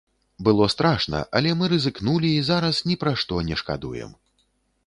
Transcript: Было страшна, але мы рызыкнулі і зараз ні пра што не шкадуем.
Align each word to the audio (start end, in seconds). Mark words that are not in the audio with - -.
Было 0.45 0.63
страшна, 0.73 1.19
але 1.39 1.51
мы 1.59 1.69
рызыкнулі 1.75 2.33
і 2.39 2.41
зараз 2.49 2.83
ні 2.89 2.99
пра 3.05 3.15
што 3.25 3.35
не 3.51 3.55
шкадуем. 3.65 4.21